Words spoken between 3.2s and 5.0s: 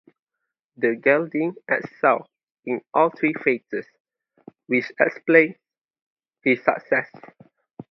phases, which